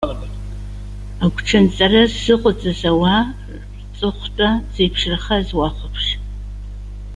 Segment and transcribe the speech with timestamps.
[1.23, 3.23] Агәҽанҵара ззыҟаҵаз ауаа
[3.81, 6.05] рҵыхәтәа зеиԥшрахаз уахәаԥш